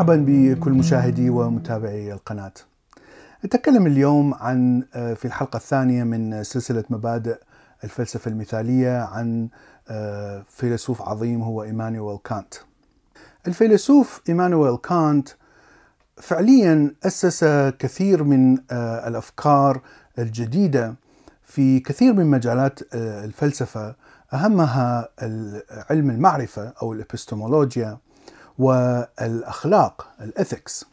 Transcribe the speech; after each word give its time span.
مرحبا 0.00 0.24
بكل 0.26 0.72
مشاهدي 0.72 1.30
ومتابعي 1.30 2.12
القناة. 2.12 2.52
نتكلم 3.44 3.86
اليوم 3.86 4.34
عن 4.34 4.84
في 4.92 5.24
الحلقة 5.24 5.56
الثانية 5.56 6.04
من 6.04 6.42
سلسلة 6.42 6.84
مبادئ 6.90 7.36
الفلسفة 7.84 8.30
المثالية 8.30 8.98
عن 8.98 9.48
فيلسوف 10.48 11.02
عظيم 11.02 11.42
هو 11.42 11.62
إيمانويل 11.62 12.18
كانت. 12.24 12.54
الفيلسوف 13.46 14.22
إيمانويل 14.28 14.76
كانت 14.76 15.28
فعليا 16.16 16.94
أسس 17.06 17.44
كثير 17.78 18.24
من 18.24 18.58
الأفكار 19.06 19.80
الجديدة 20.18 20.94
في 21.44 21.80
كثير 21.80 22.12
من 22.12 22.26
مجالات 22.26 22.80
الفلسفة 22.94 23.94
أهمها 24.32 25.08
علم 25.90 26.10
المعرفة 26.10 26.72
أو 26.82 26.92
الإبستمولوجيا 26.92 27.98
والأخلاق 28.60 30.06
الإثكس 30.20 30.86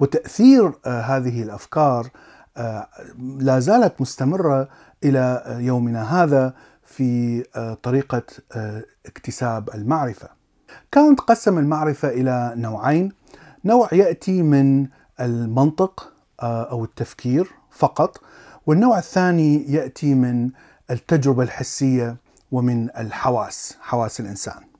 وتأثير 0.00 0.72
هذه 0.86 1.42
الأفكار 1.42 2.10
لا 3.18 3.58
زالت 3.58 4.00
مستمرة 4.00 4.68
إلى 5.04 5.44
يومنا 5.58 6.22
هذا 6.22 6.54
في 6.84 7.42
طريقة 7.82 8.22
اكتساب 9.06 9.70
المعرفة. 9.74 10.28
كانت 10.92 11.20
قسم 11.20 11.58
المعرفة 11.58 12.08
إلى 12.08 12.52
نوعين، 12.56 13.12
نوع 13.64 13.88
يأتي 13.92 14.42
من 14.42 14.88
المنطق 15.20 16.12
أو 16.40 16.84
التفكير 16.84 17.50
فقط، 17.70 18.20
والنوع 18.66 18.98
الثاني 18.98 19.72
يأتي 19.72 20.14
من 20.14 20.50
التجربة 20.90 21.42
الحسية 21.42 22.16
ومن 22.52 22.96
الحواس، 22.96 23.76
حواس 23.80 24.20
الإنسان. 24.20 24.71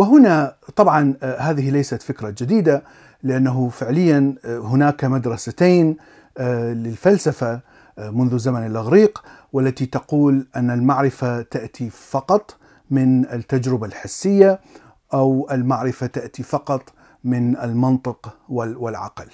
وهنا 0.00 0.54
طبعا 0.76 1.14
هذه 1.22 1.70
ليست 1.70 2.02
فكرة 2.02 2.34
جديدة 2.38 2.82
لأنه 3.22 3.68
فعليا 3.68 4.34
هناك 4.44 5.04
مدرستين 5.04 5.96
للفلسفة 6.40 7.60
منذ 7.98 8.38
زمن 8.38 8.66
الإغريق 8.66 9.24
والتي 9.52 9.86
تقول 9.86 10.46
أن 10.56 10.70
المعرفة 10.70 11.42
تأتي 11.42 11.90
فقط 11.90 12.56
من 12.90 13.24
التجربة 13.24 13.86
الحسية 13.86 14.60
أو 15.14 15.48
المعرفة 15.50 16.06
تأتي 16.06 16.42
فقط 16.42 16.92
من 17.24 17.56
المنطق 17.56 18.36
والعقل. 18.48 19.26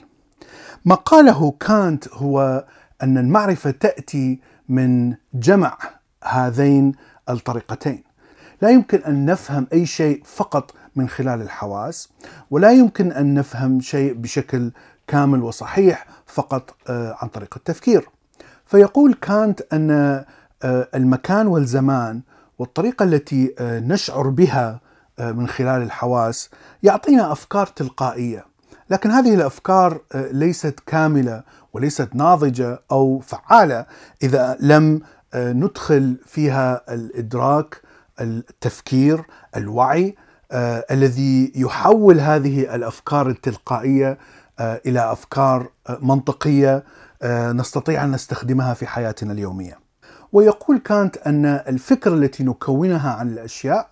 ما 0.84 0.94
قاله 0.94 1.50
كانت 1.60 2.08
هو 2.08 2.64
أن 3.02 3.18
المعرفة 3.18 3.70
تأتي 3.70 4.40
من 4.68 5.14
جمع 5.34 5.78
هذين 6.24 6.92
الطريقتين. 7.28 8.05
لا 8.62 8.70
يمكن 8.70 8.98
أن 8.98 9.26
نفهم 9.26 9.66
أي 9.72 9.86
شيء 9.86 10.22
فقط 10.24 10.74
من 10.96 11.08
خلال 11.08 11.42
الحواس 11.42 12.08
ولا 12.50 12.70
يمكن 12.70 13.12
أن 13.12 13.34
نفهم 13.34 13.80
شيء 13.80 14.12
بشكل 14.14 14.70
كامل 15.06 15.42
وصحيح 15.42 16.06
فقط 16.26 16.76
عن 16.88 17.28
طريق 17.28 17.54
التفكير. 17.56 18.08
فيقول 18.66 19.14
كانت 19.14 19.60
أن 19.72 20.24
المكان 20.64 21.46
والزمان 21.46 22.20
والطريقة 22.58 23.02
التي 23.02 23.54
نشعر 23.60 24.28
بها 24.28 24.80
من 25.18 25.48
خلال 25.48 25.82
الحواس 25.82 26.50
يعطينا 26.82 27.32
أفكار 27.32 27.66
تلقائية، 27.66 28.44
لكن 28.90 29.10
هذه 29.10 29.34
الأفكار 29.34 30.00
ليست 30.14 30.80
كاملة 30.86 31.42
وليست 31.72 32.08
ناضجة 32.14 32.80
أو 32.92 33.18
فعالة 33.18 33.86
إذا 34.22 34.56
لم 34.60 35.00
ندخل 35.34 36.16
فيها 36.26 36.94
الإدراك 36.94 37.80
التفكير 38.20 39.22
الوعي 39.56 40.16
آه، 40.52 40.84
الذي 40.90 41.52
يحول 41.54 42.20
هذه 42.20 42.74
الأفكار 42.74 43.28
التلقائية 43.28 44.18
آه، 44.58 44.80
إلى 44.86 45.12
أفكار 45.12 45.68
منطقية 46.00 46.84
آه، 47.22 47.52
نستطيع 47.52 48.04
أن 48.04 48.10
نستخدمها 48.10 48.74
في 48.74 48.86
حياتنا 48.86 49.32
اليومية. 49.32 49.78
ويقول 50.32 50.78
كانت 50.78 51.16
أن 51.16 51.46
الفكرة 51.46 52.14
التي 52.14 52.44
نكونها 52.44 53.10
عن 53.10 53.28
الأشياء 53.28 53.88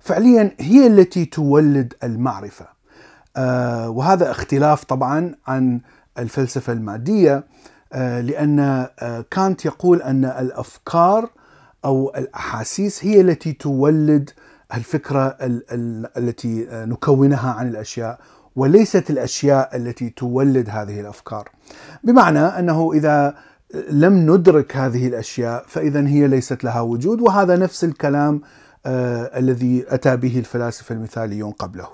فعليا 0.00 0.54
هي 0.60 0.86
التي 0.86 1.24
تولد 1.24 1.94
المعرفة. 2.04 2.66
آه، 3.36 3.90
وهذا 3.90 4.30
اختلاف 4.30 4.84
طبعا 4.84 5.34
عن 5.46 5.80
الفلسفة 6.18 6.72
المادية 6.72 7.44
آه، 7.92 8.20
لأن 8.20 8.60
آه، 8.98 9.24
كانت 9.30 9.64
يقول 9.64 10.02
أن 10.02 10.24
الأفكار 10.24 11.30
أو 11.84 12.12
الأحاسيس 12.16 13.04
هي 13.04 13.20
التي 13.20 13.52
تولد 13.52 14.30
الفكرة 14.74 15.26
ال- 15.26 15.64
ال- 15.72 16.18
التي 16.18 16.66
نكونها 16.72 17.50
عن 17.50 17.68
الأشياء 17.68 18.20
وليست 18.56 19.10
الأشياء 19.10 19.76
التي 19.76 20.10
تولد 20.10 20.68
هذه 20.70 21.00
الأفكار. 21.00 21.48
بمعنى 22.04 22.38
أنه 22.40 22.92
إذا 22.94 23.34
لم 23.90 24.30
ندرك 24.34 24.76
هذه 24.76 25.06
الأشياء 25.08 25.64
فإذا 25.68 26.08
هي 26.08 26.26
ليست 26.26 26.64
لها 26.64 26.80
وجود 26.80 27.20
وهذا 27.20 27.56
نفس 27.56 27.84
الكلام 27.84 28.40
آه 28.86 29.38
الذي 29.38 29.84
أتى 29.88 30.16
به 30.16 30.38
الفلاسفة 30.38 30.94
المثاليون 30.94 31.50
قبله. 31.52 31.88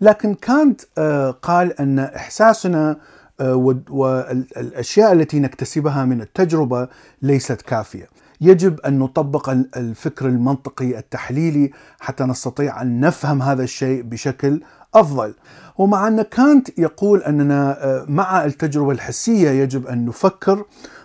لكن 0.00 0.34
كانت 0.34 0.80
آه 0.98 1.30
قال 1.30 1.80
أن 1.80 1.98
إحساسنا 1.98 2.96
آه 3.40 3.54
والأشياء 3.90 5.12
التي 5.12 5.40
نكتسبها 5.40 6.04
من 6.04 6.20
التجربة 6.20 6.88
ليست 7.22 7.62
كافية. 7.62 8.08
يجب 8.40 8.80
أن 8.80 8.98
نطبق 8.98 9.48
الفكر 9.76 10.26
المنطقي 10.26 10.98
التحليلي 10.98 11.70
حتى 12.00 12.24
نستطيع 12.24 12.82
أن 12.82 13.00
نفهم 13.00 13.42
هذا 13.42 13.62
الشيء 13.62 14.02
بشكل 14.02 14.62
أفضل. 14.94 15.34
ومع 15.78 16.08
أن 16.08 16.22
كانت 16.22 16.78
يقول 16.78 17.22
أننا 17.22 18.04
مع 18.08 18.44
التجربة 18.44 18.90
الحسية 18.92 19.50
يجب 19.50 19.86
أن 19.86 20.06
نفكر 20.06 20.64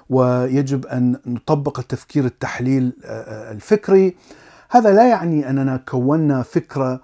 ويجب 0.09 0.85
أن 0.85 1.19
نطبق 1.25 1.79
التفكير 1.79 2.25
التحليل 2.25 2.93
الفكري 3.51 4.15
هذا 4.69 4.93
لا 4.93 5.09
يعني 5.09 5.49
أننا 5.49 5.77
كونا 5.77 6.43
فكرة 6.43 7.01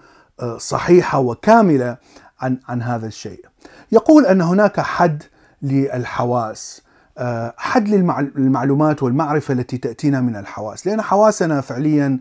صحيحة 0.58 1.20
وكاملة 1.20 1.98
عن 2.40 2.60
عن 2.68 2.82
هذا 2.82 3.08
الشيء. 3.08 3.46
يقول 3.92 4.26
أن 4.26 4.42
هناك 4.42 4.80
حد 4.80 5.24
للحواس 5.62 6.82
حد 7.58 7.90
للمعلومات 7.90 9.04
والمعرفة 9.04 9.54
التي 9.54 9.78
تأتينا 9.78 10.22
من 10.22 10.36
الحواس، 10.36 10.88
لأن 10.88 11.02
حواسنا 11.02 11.62
فعليا 11.62 12.20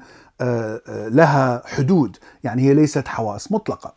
لها 0.90 1.62
حدود، 1.66 2.16
يعني 2.44 2.62
هي 2.62 2.74
ليست 2.74 3.08
حواس 3.08 3.52
مطلقة. 3.52 3.94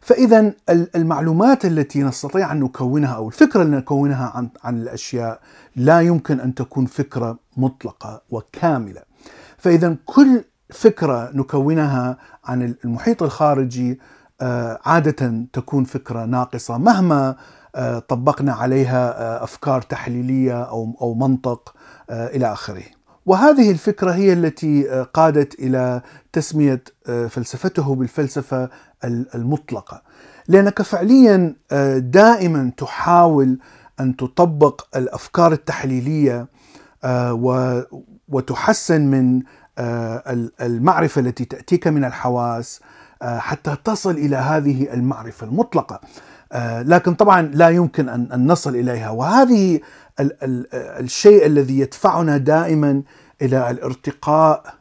فاذا 0.00 0.52
المعلومات 0.70 1.64
التي 1.64 2.02
نستطيع 2.02 2.52
أن 2.52 2.60
نكونها 2.60 3.14
أو 3.14 3.28
الفكرة 3.28 3.62
اللي 3.62 3.76
نكونها 3.76 4.32
عن 4.34 4.48
عن 4.64 4.76
الأشياء 4.76 5.40
لا 5.76 6.00
يمكن 6.00 6.40
أن 6.40 6.54
تكون 6.54 6.86
فكرة 6.86 7.38
مطلقة 7.56 8.22
وكاملة. 8.30 9.02
فاذا 9.58 9.96
كل 10.06 10.44
فكرة 10.70 11.30
نكونها 11.34 12.16
عن 12.44 12.74
المحيط 12.84 13.22
الخارجي 13.22 14.00
عادة 14.84 15.46
تكون 15.52 15.84
فكرة 15.84 16.24
ناقصة 16.24 16.78
مهما 16.78 17.36
طبقنا 18.08 18.52
عليها 18.52 19.44
أفكار 19.44 19.82
تحليلية 19.82 20.62
أو 20.62 20.96
أو 21.00 21.14
منطق 21.14 21.74
إلى 22.10 22.52
آخره. 22.52 22.82
وهذه 23.26 23.70
الفكرة 23.70 24.10
هي 24.10 24.32
التي 24.32 25.04
قادت 25.14 25.54
إلى 25.54 26.02
تسمية 26.32 26.84
فلسفته 27.04 27.94
بالفلسفة 27.94 28.70
المطلقة. 29.04 30.02
لأنك 30.48 30.82
فعليا 30.82 31.56
دائما 31.98 32.72
تحاول 32.76 33.58
أن 34.00 34.16
تطبق 34.16 34.86
الأفكار 34.96 35.52
التحليلية 35.52 36.46
وتحسن 38.28 39.00
من 39.00 39.42
المعرفة 40.60 41.20
التي 41.20 41.44
تأتيك 41.44 41.86
من 41.86 42.04
الحواس 42.04 42.80
حتى 43.22 43.76
تصل 43.84 44.10
إلى 44.10 44.36
هذه 44.36 44.92
المعرفة 44.92 45.46
المطلقة. 45.46 46.00
لكن 46.82 47.14
طبعا 47.14 47.42
لا 47.42 47.68
يمكن 47.68 48.08
ان 48.08 48.46
نصل 48.46 48.76
إليها. 48.76 49.10
وهذه 49.10 49.80
ال 50.20 50.44
ال 50.44 50.66
الشيء 50.74 51.46
الذي 51.46 51.78
يدفعنا 51.78 52.36
دائما 52.36 53.02
إلى 53.42 53.70
الارتقاء 53.70 54.74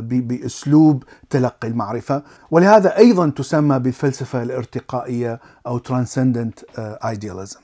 بأسلوب 0.00 1.04
تلقي 1.30 1.68
المعرفة. 1.68 2.22
ولهذا 2.50 2.96
أيضا 2.96 3.30
تسمى 3.30 3.78
بالفلسفه 3.78 4.42
الارتقائية 4.42 5.40
أو 5.66 5.78
transcendent 5.78 6.78
idealism. 7.04 7.58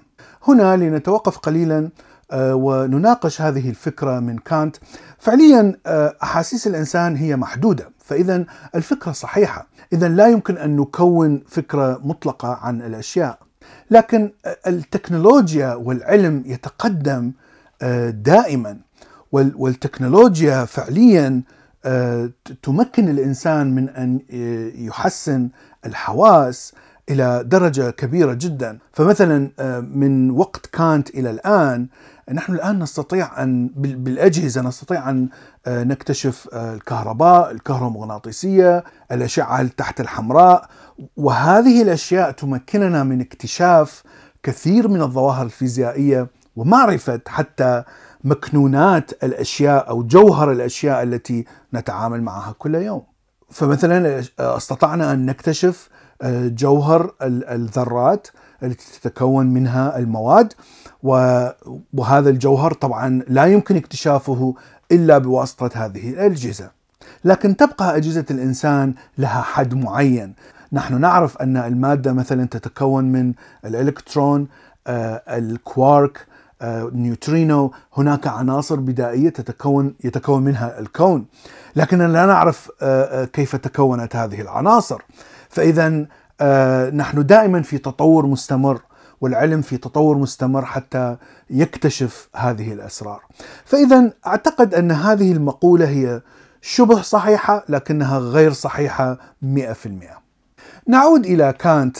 هنا 0.48 0.76
لنتوقف 0.76 1.38
قليلا 1.38 1.90
ونناقش 2.34 3.40
هذه 3.40 3.68
الفكرة 3.70 4.20
من 4.20 4.38
كانت. 4.38 4.76
فعليا 5.18 5.76
أحاسيس 6.22 6.66
الإنسان 6.66 7.16
هي 7.16 7.36
محدودة. 7.36 7.90
فإذا 8.10 8.44
الفكرة 8.74 9.12
صحيحة. 9.12 9.66
إذا 9.92 10.08
لا 10.08 10.28
يمكن 10.28 10.56
أن 10.58 10.76
نكون 10.76 11.42
فكرة 11.48 12.00
مطلقة 12.04 12.48
عن 12.48 12.82
الأشياء. 12.82 13.38
لكن 13.90 14.32
التكنولوجيا 14.66 15.74
والعلم 15.74 16.42
يتقدم 16.46 17.32
دائما. 18.10 18.76
والتكنولوجيا 19.32 20.64
فعليا 20.64 21.42
تمكن 22.62 23.08
الإنسان 23.08 23.74
من 23.74 23.88
أن 23.88 24.20
يحسن 24.86 25.48
الحواس 25.86 26.74
إلى 27.10 27.42
درجة 27.46 27.90
كبيرة 27.90 28.32
جدا، 28.32 28.78
فمثلا 28.92 29.50
آه، 29.58 29.80
من 29.80 30.30
وقت 30.30 30.66
كانت 30.66 31.10
إلى 31.10 31.30
الآن 31.30 31.88
نحن 32.32 32.52
الآن 32.52 32.78
نستطيع 32.78 33.42
أن 33.42 33.70
بالأجهزة 33.76 34.62
نستطيع 34.62 35.10
أن 35.10 35.28
آه، 35.66 35.84
نكتشف 35.84 36.48
آه، 36.52 36.74
الكهرباء، 36.74 37.50
الكهرومغناطيسية، 37.50 38.84
الأشعة 39.12 39.66
تحت 39.66 40.00
الحمراء، 40.00 40.68
وهذه 41.16 41.82
الأشياء 41.82 42.30
تمكننا 42.30 43.04
من 43.04 43.20
اكتشاف 43.20 44.02
كثير 44.42 44.88
من 44.88 45.02
الظواهر 45.02 45.46
الفيزيائية 45.46 46.28
ومعرفة 46.56 47.20
حتى 47.28 47.82
مكنونات 48.24 49.24
الأشياء 49.24 49.88
أو 49.88 50.02
جوهر 50.02 50.52
الأشياء 50.52 51.02
التي 51.02 51.44
نتعامل 51.74 52.22
معها 52.22 52.54
كل 52.58 52.74
يوم. 52.74 53.02
فمثلا 53.50 54.22
استطعنا 54.38 55.12
أن 55.12 55.26
نكتشف 55.26 55.88
جوهر 56.22 57.14
الذرات 57.22 58.28
التي 58.62 59.00
تتكون 59.00 59.46
منها 59.46 59.98
المواد 59.98 60.52
وهذا 61.92 62.30
الجوهر 62.30 62.72
طبعا 62.72 63.22
لا 63.28 63.46
يمكن 63.46 63.76
اكتشافه 63.76 64.54
إلا 64.92 65.18
بواسطة 65.18 65.70
هذه 65.74 66.10
الأجهزة. 66.10 66.70
لكن 67.24 67.56
تبقى 67.56 67.96
أجهزة 67.96 68.24
الإنسان 68.30 68.94
لها 69.18 69.42
حد 69.42 69.74
معين. 69.74 70.34
نحن 70.72 71.00
نعرف 71.00 71.38
أن 71.38 71.56
المادة 71.56 72.12
مثلا 72.12 72.44
تتكون 72.44 73.04
من 73.04 73.32
الإلكترون، 73.64 74.48
آه، 74.86 75.22
الكوارك، 75.28 76.26
نيوترينو 76.92 77.72
هناك 77.96 78.26
عناصر 78.26 78.76
بدائية 78.76 79.28
تتكون 79.28 79.94
يتكون 80.04 80.42
منها 80.42 80.80
الكون 80.80 81.26
لكننا 81.76 82.06
لا 82.12 82.26
نعرف 82.26 82.70
آه، 82.82 83.22
آه، 83.22 83.24
كيف 83.24 83.56
تكونت 83.56 84.16
هذه 84.16 84.40
العناصر 84.40 85.02
فإذا 85.50 86.06
آه، 86.40 86.90
نحن 86.90 87.26
دائما 87.26 87.62
في 87.62 87.78
تطور 87.78 88.26
مستمر 88.26 88.80
والعلم 89.20 89.62
في 89.62 89.76
تطور 89.76 90.18
مستمر 90.18 90.64
حتى 90.64 91.16
يكتشف 91.50 92.28
هذه 92.36 92.72
الأسرار. 92.72 93.20
فإذا 93.64 94.12
أعتقد 94.26 94.74
أن 94.74 94.92
هذه 94.92 95.32
المقولة 95.32 95.88
هي 95.88 96.20
شبه 96.62 97.02
صحيحة 97.02 97.64
لكنها 97.68 98.18
غير 98.18 98.52
صحيحة 98.52 99.18
100% 99.42 100.20
نعود 100.86 101.26
إلى 101.26 101.52
كانت. 101.52 101.98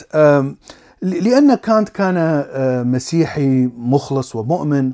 لأن 1.01 1.55
كانت 1.55 1.89
كان 1.89 2.15
آه، 2.17 2.83
مسيحي 2.83 3.69
مخلص 3.77 4.35
ومؤمن 4.35 4.93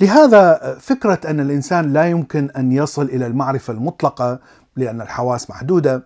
لهذا 0.00 0.60
آه، 0.62 0.74
فكرة 0.74 1.20
أن 1.30 1.40
الإنسان 1.40 1.92
لا 1.92 2.04
يمكن 2.04 2.50
أن 2.56 2.72
يصل 2.72 3.02
إلى 3.02 3.26
المعرفة 3.26 3.72
المطلقة 3.72 4.38
لأن 4.76 5.00
الحواس 5.00 5.50
محدودة 5.50 6.04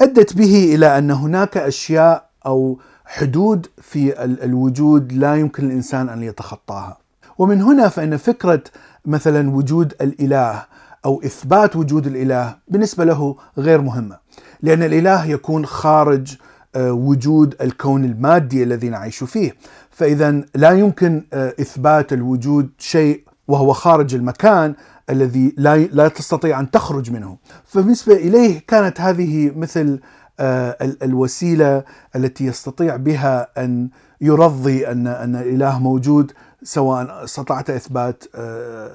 أدت 0.00 0.36
به 0.36 0.74
إلى 0.74 0.98
أن 0.98 1.10
هناك 1.10 1.56
أشياء 1.56 2.30
أو 2.46 2.78
حدود 3.04 3.66
في 3.82 4.24
الوجود 4.24 5.12
لا 5.12 5.34
يمكن 5.36 5.66
الإنسان 5.66 6.08
أن 6.08 6.22
يتخطاها. 6.22 6.98
ومن 7.38 7.62
هنا 7.62 7.88
فإن 7.88 8.16
فكرة 8.16 8.62
مثلا 9.04 9.50
وجود 9.50 9.94
الإله 10.00 10.64
أو 11.04 11.22
إثبات 11.24 11.76
وجود 11.76 12.06
الإله 12.06 12.56
بالنسبة 12.68 13.04
له 13.04 13.36
غير 13.58 13.80
مهمة 13.80 14.18
لأن 14.62 14.82
الإله 14.82 15.24
يكون 15.26 15.66
خارج 15.66 16.36
آه، 16.74 16.92
وجود 16.92 17.54
الكون 17.60 18.04
المادي 18.04 18.62
الذي 18.62 18.88
نعيش 18.88 19.24
فيه. 19.24 19.54
فاذا 19.90 20.42
لا 20.54 20.70
يمكن 20.70 21.24
آه، 21.32 21.54
إثبات 21.60 22.12
الوجود 22.12 22.70
شيء 22.78 23.24
وهو 23.48 23.72
خارج 23.72 24.14
المكان 24.14 24.74
الذي 25.10 25.54
لا 25.56 25.76
لا 25.76 26.08
تستطيع 26.08 26.60
أن 26.60 26.70
تخرج 26.70 27.10
منه. 27.10 27.36
فبالنسبة 27.64 28.14
إليه 28.14 28.60
كانت 28.68 29.00
هذه 29.00 29.52
مثل 29.56 30.00
آه، 30.40 30.76
الوسيلة 31.02 31.84
التي 32.16 32.46
يستطيع 32.46 32.96
بها 32.96 33.48
أن 33.64 33.88
يرضي 34.20 34.88
أن 34.88 35.06
أن 35.06 35.36
الاله 35.36 35.78
موجود 35.78 36.32
سواء 36.62 37.24
استطعت 37.24 37.70
إثبات 37.70 38.24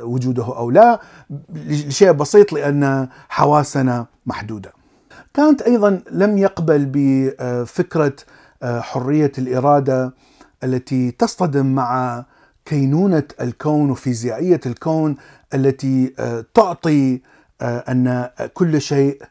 وجوده 0.02 0.44
أو 0.58 0.72
لا 0.72 1.00
لشيء 1.56 2.12
بسيط 2.12 2.54
لأن 2.54 3.08
حواسنا 3.30 4.06
محدودة. 4.26 4.74
كانت 5.34 5.62
أيضا 5.62 6.02
لم 6.12 6.38
يقبل 6.38 6.86
بفكرة 6.94 8.14
آه، 8.64 8.80
حرية 8.80 9.32
الإرادة 9.38 10.14
التي 10.64 11.12
تصطدم 11.12 11.66
مع 11.66 12.26
كينونة 12.66 13.24
الكون 13.42 13.92
وفيزيائية 13.92 14.60
الكون 14.66 15.16
التي 15.54 16.14
آه، 16.20 16.46
تعطي 16.54 17.22
آه، 17.62 17.78
أن 17.92 18.30
كل 18.54 18.82
شيء 18.82 19.22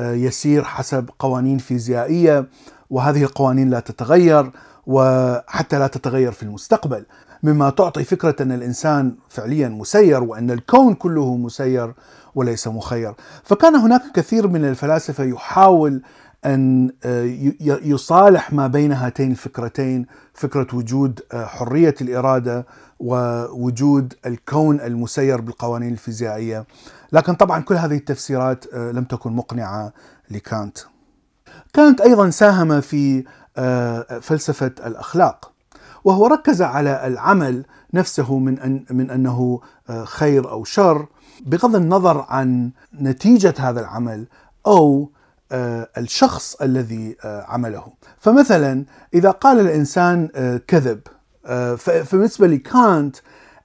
يسير 0.00 0.64
حسب 0.64 1.10
قوانين 1.18 1.58
فيزيائية 1.58 2.46
وهذه 2.90 3.22
القوانين 3.22 3.70
لا 3.70 3.80
تتغير 3.80 4.50
وحتى 4.86 5.78
لا 5.78 5.86
تتغير 5.86 6.32
في 6.32 6.42
المستقبل. 6.42 7.06
مما 7.42 7.70
تعطي 7.70 8.04
فكرة 8.04 8.42
أن 8.42 8.52
الإنسان 8.52 9.14
فعليا 9.28 9.68
مسير 9.68 10.22
وأن 10.22 10.50
الكون 10.50 10.94
كله 10.94 11.36
مسير 11.36 11.94
وليس 12.34 12.68
مخير. 12.68 13.14
فكان 13.44 13.74
هناك 13.74 14.02
كثير 14.14 14.48
من 14.48 14.64
الفلاسفة 14.64 15.24
يحاول 15.24 16.02
أن 16.48 16.90
آه، 17.04 17.52
يصالح 17.82 18.52
ما 18.52 18.66
بين 18.66 18.92
هاتين 18.92 19.30
الفكرتين 19.30 20.06
فكرة 20.34 20.66
وجود 20.72 21.20
آه، 21.32 21.44
حرية 21.44 21.94
الإرادة 22.00 22.66
ووجود 23.00 24.14
الكون 24.26 24.80
المسير 24.80 25.40
بالقوانين 25.40 25.92
الفيزيائية. 25.92 26.66
لكن 27.12 27.34
طبعا 27.34 27.60
كل 27.60 27.74
هذه 27.74 27.96
التفسيرات 27.96 28.64
آه، 28.74 28.92
لم 28.92 29.04
تكن 29.04 29.32
مقنعة 29.32 29.92
لكانت. 30.30 30.78
كانت 31.72 32.00
أيضا 32.00 32.30
ساهم 32.30 32.80
في 32.80 33.24
فلسفة 34.20 34.70
الأخلاق. 34.86 35.52
وهو 36.04 36.26
ركز 36.26 36.62
على 36.62 37.06
العمل 37.06 37.64
نفسه 37.94 38.38
من 38.38 38.58
أن 38.58 38.84
من 38.90 39.10
أنه 39.10 39.60
خير 40.04 40.50
أو 40.50 40.64
شر 40.64 41.06
بغض 41.46 41.76
النظر 41.76 42.26
عن 42.28 42.70
نتيجة 43.00 43.54
هذا 43.58 43.80
العمل 43.80 44.26
أو 44.66 45.10
الشخص 45.52 46.54
الذي 46.62 47.16
آه، 47.24 47.44
عمله. 47.48 47.92
فمثلا 48.18 48.84
إذا 49.14 49.30
قال 49.30 49.60
الإنسان 49.60 50.28
آه، 50.34 50.60
كذب 50.66 51.00
فبالنسبة 51.78 52.46
لكانت 52.46 53.16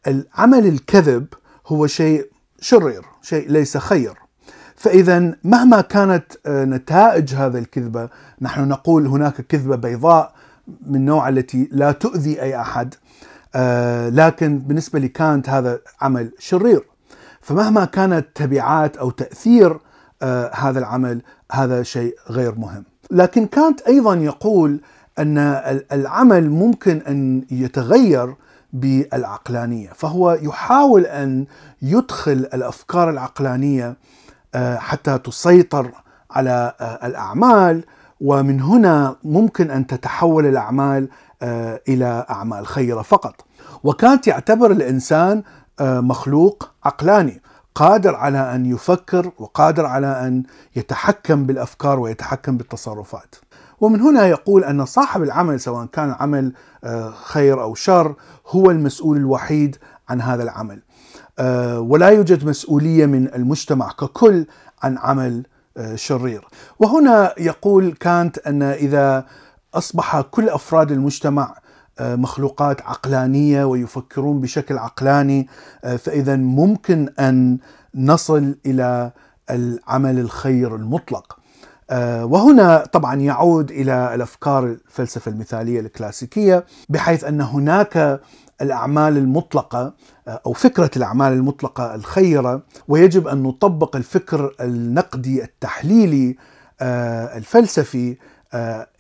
العمل 0.08 0.68
الكذب 0.68 1.28
هو 1.68 1.88
شيء 1.88 2.30
شرير 2.60 3.06
شيء 3.22 3.52
ليس 3.52 3.78
خير. 3.78 4.14
فاذا 4.76 5.36
مهما 5.44 5.82
كانت 5.82 6.26
نتائج 6.48 7.36
هذا 7.36 7.60
الكذبة 7.60 8.10
نحن 8.42 8.68
نقول 8.68 9.08
هناك 9.08 9.42
كذبة 9.42 9.76
بيضاء 9.76 10.34
من 10.86 11.06
نوع 11.06 11.30
التي 11.30 11.70
لا 11.72 11.92
تؤذي 11.92 12.42
أي 12.42 12.62
أحد 12.62 12.96
لكن 14.16 14.60
بالنسبة 14.60 15.00
لكانت 15.00 15.50
هذا 15.50 15.80
عمل 16.02 16.32
شرير. 16.40 16.86
فمهما 17.42 17.86
كانت 17.86 18.28
تبعات 18.36 18.98
أو 18.98 19.10
تأثير 19.10 19.80
آه 20.22 20.52
هذا 20.56 20.80
العمل 20.80 21.22
هذا 21.54 21.84
شيء 21.84 22.16
غير 22.30 22.56
مهم. 22.56 22.84
لكن 23.12 23.46
كانت 23.46 23.82
أيضا 23.82 24.16
يقول 24.16 24.80
أن 25.20 25.38
العمل 25.92 26.50
ممكن 26.50 27.02
أن 27.08 27.44
يتغير 27.52 28.36
بالعقلانية، 28.74 29.90
فهو 29.96 30.32
يحاول 30.42 31.06
أن 31.06 31.46
يدخل 31.82 32.32
الأفكار 32.54 33.10
العقلانية 33.10 33.98
آه 34.56 34.78
حتى 34.78 35.18
تسيطر 35.18 35.92
على 36.32 36.74
آه 36.82 37.08
الأعمال 37.08 37.84
ومن 38.22 38.62
هنا 38.62 39.16
ممكن 39.24 39.72
أن 39.72 39.88
تتحول 39.88 40.46
الأعمال 40.46 41.08
آه، 41.42 41.82
إلى 41.90 42.26
أعمال 42.30 42.68
خيرة 42.68 43.02
فقط. 43.02 43.46
وكانت 43.84 44.28
يعتبر 44.28 44.72
الإنسان 44.72 45.44
آه، 45.80 46.00
مخلوق 46.00 46.70
عقلاني 46.84 47.42
قادر 47.76 48.16
على 48.16 48.56
أن 48.56 48.66
يفكر 48.66 49.32
وقادر 49.38 49.86
على 49.86 50.28
أن 50.28 50.44
يتحكم 50.76 51.46
بالأفكار 51.46 52.00
ويتحكم 52.00 52.58
بالتصرفات. 52.58 53.36
ومن 53.82 54.02
هنا 54.02 54.28
يقول 54.28 54.64
أن 54.64 54.86
صاحب 54.86 55.24
العمل 55.24 55.60
سواء 55.60 55.86
كان 55.86 56.16
عمل 56.20 56.54
آه، 56.84 57.12
خير 57.12 57.62
أو 57.62 57.76
شر 57.76 58.16
هو 58.48 58.72
المسؤول 58.72 59.18
الوحيد 59.18 59.78
عن 60.10 60.22
هذا 60.22 60.44
العمل. 60.44 60.80
آه، 61.40 61.80
ولا 61.80 62.10
يوجد 62.10 62.46
مسؤولية 62.46 63.06
من 63.06 63.34
المجتمع 63.36 63.92
ككل 63.92 64.46
عن 64.84 64.98
عمل 64.98 65.46
شرير. 65.96 66.48
وهنا 66.80 67.34
يقول 67.38 67.94
كانت 67.94 68.38
أن 68.38 68.64
إذا 68.64 69.26
أصبح 69.74 70.22
كل 70.22 70.50
أفراد 70.50 70.92
المجتمع 70.92 71.44
آه، 71.44 71.63
مخلوقات 72.00 72.82
عقلانية 72.82 73.66
ويفكرون 73.66 74.42
بشكل 74.42 74.78
عقلاني 74.78 75.48
آه، 75.84 75.96
فإذا 75.96 76.36
ممكن 76.36 77.10
أن 77.20 77.58
نصل 77.96 78.56
إلى 78.66 79.12
العمل 79.50 80.20
الخير 80.20 80.76
المطلق. 80.76 81.40
آه، 81.90 82.26
وهنا 82.26 82.86
طبعا 82.92 83.16
يعود 83.16 83.72
إلى 83.72 84.16
الأفكار 84.16 84.64
الفلسفة 84.66 85.32
المثالية 85.32 85.80
الكلاسيكية 85.80 86.66
بحيث 86.90 87.24
أن 87.24 87.42
هناك 87.42 88.22
الأعمال 88.62 89.18
المطلقة 89.18 89.94
أو 90.28 90.54
فكرة 90.54 90.92
الأعمال 90.98 91.34
المطلقة 91.34 91.96
الخيرة 91.96 92.64
ويجب 92.88 93.28
أن 93.28 93.44
نطبق 93.44 93.96
الفكر 93.96 94.56
النقدي 94.62 95.44
التحليلي 95.44 96.36
الفلسفي 96.82 98.18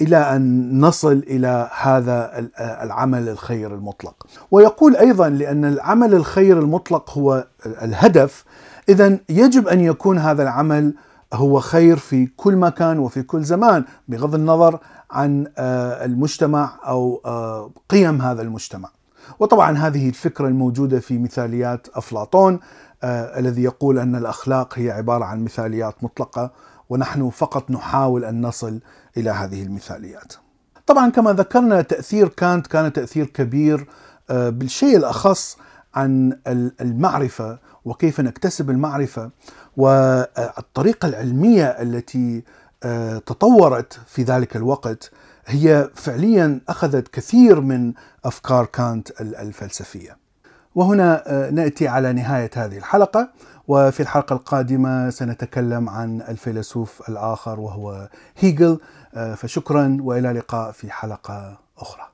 إلى 0.01 0.17
أن 0.17 0.79
نصل 0.79 1.23
إلى 1.27 1.69
هذا 1.81 2.47
العمل 2.59 3.29
الخير 3.29 3.73
المطلق. 3.75 4.27
ويقول 4.51 4.95
أيضا 4.95 5.29
لأن 5.29 5.65
العمل 5.65 6.13
الخير 6.13 6.59
المطلق 6.59 7.17
هو 7.17 7.47
الهدف. 7.65 8.45
اذا 8.89 9.19
يجب 9.29 9.67
أن 9.67 9.79
يكون 9.79 10.17
هذا 10.17 10.43
العمل 10.43 10.93
هو 11.33 11.59
خير 11.59 11.97
في 11.97 12.25
كل 12.25 12.55
مكان 12.55 12.99
وفي 12.99 13.23
كل 13.23 13.43
زمان 13.43 13.85
بغض 14.07 14.35
النظر 14.35 14.79
عن 15.11 15.47
المجتمع 15.57 16.79
أو 16.87 17.21
قيم 17.89 18.21
هذا 18.21 18.41
المجتمع. 18.41 18.89
وطبعا 19.39 19.77
هذه 19.77 20.09
الفكرة 20.09 20.47
الموجودة 20.47 20.99
في 20.99 21.17
مثاليات 21.17 21.87
أفلاطون 21.95 22.59
آه 23.03 23.39
الذي 23.39 23.63
يقول 23.63 23.99
أن 23.99 24.15
الأخلاق 24.15 24.79
هي 24.79 24.91
عبارة 24.91 25.25
عن 25.25 25.43
مثاليات 25.43 26.03
مطلقة. 26.03 26.51
ونحن 26.93 27.29
فقط 27.29 27.71
نحاول 27.71 28.25
أن 28.25 28.41
نصل 28.41 28.79
إلى 29.17 29.29
هذه 29.29 29.63
المثاليات. 29.63 30.33
طبعا 30.87 31.09
كما 31.09 31.33
ذكرنا 31.33 31.81
تأثير 31.81 32.27
كانت 32.27 32.67
كان 32.67 32.93
تأثير 32.93 33.25
كبير 33.25 33.87
آه 34.29 34.49
بالشيء 34.49 34.97
الأخص 34.97 35.57
عن 35.95 36.37
المعرفة 36.81 37.59
وكيف 37.85 38.19
نكتسب 38.19 38.69
المعرفة 38.69 39.29
والطريقة 39.77 41.07
العلمية 41.07 41.65
التي 41.65 42.43
آه 42.83 43.17
تطورت 43.17 43.99
في 44.07 44.23
ذلك 44.23 44.55
الوقت 44.55 45.11
هي 45.45 45.89
فعليا 45.95 46.61
أخذت 46.69 47.07
كثير 47.07 47.61
من 47.61 47.93
أفكار 48.25 48.65
كانت 48.65 49.21
الفلسفية. 49.21 50.17
وهنا 50.75 51.23
نأتي 51.51 51.87
على 51.87 52.13
نهاية 52.13 52.51
هذه 52.55 52.77
الحلقة 52.77 53.29
وفي 53.67 53.99
الحلقة 53.99 54.33
القادمة 54.33 55.09
سنتكلم 55.09 55.89
عن 55.89 56.21
الفيلسوف 56.21 57.09
الآخر 57.09 57.59
وهو 57.59 58.09
هيجل 58.37 58.79
فشكرا 59.35 59.97
وإلى 60.01 60.31
اللقاء 60.31 60.71
في 60.71 60.91
حلقة 60.91 61.57
أخرى. 61.77 62.12